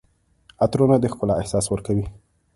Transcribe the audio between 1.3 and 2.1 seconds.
احساس ورکوي.